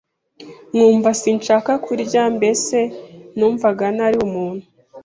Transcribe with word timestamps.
nkumva 0.73 1.09
sinshaka 1.21 1.71
kurya, 1.85 2.23
mbese 2.37 2.77
numvaga 3.37 3.85
ntari 3.95 4.17
umuntu 4.27 4.65